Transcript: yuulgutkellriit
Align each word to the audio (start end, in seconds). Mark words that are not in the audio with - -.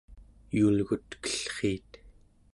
yuulgutkellriit 0.57 1.91